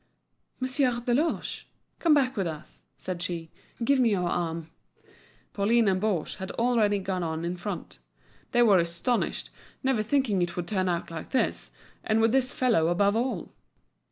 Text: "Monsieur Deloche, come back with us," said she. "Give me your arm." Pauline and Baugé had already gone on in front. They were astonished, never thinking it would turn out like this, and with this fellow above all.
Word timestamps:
"Monsieur 0.59 0.99
Deloche, 1.05 1.65
come 1.99 2.15
back 2.15 2.35
with 2.35 2.47
us," 2.47 2.81
said 2.97 3.21
she. 3.21 3.51
"Give 3.83 3.99
me 3.99 4.09
your 4.09 4.27
arm." 4.27 4.71
Pauline 5.53 5.87
and 5.87 6.01
Baugé 6.01 6.37
had 6.37 6.49
already 6.53 6.97
gone 6.97 7.21
on 7.21 7.45
in 7.45 7.55
front. 7.55 7.99
They 8.51 8.63
were 8.63 8.79
astonished, 8.79 9.51
never 9.83 10.01
thinking 10.01 10.41
it 10.41 10.55
would 10.55 10.67
turn 10.67 10.89
out 10.89 11.11
like 11.11 11.29
this, 11.29 11.69
and 12.03 12.19
with 12.19 12.31
this 12.31 12.51
fellow 12.51 12.87
above 12.87 13.15
all. 13.15 13.53